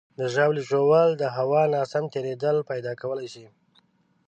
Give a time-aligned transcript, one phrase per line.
[0.19, 3.45] د ژاولې ژوول د هوا ناسم تېرېدل پیدا کولی شي.